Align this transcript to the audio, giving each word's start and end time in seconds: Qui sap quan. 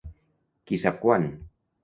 Qui 0.71 0.79
sap 0.85 0.97
quan. 1.05 1.29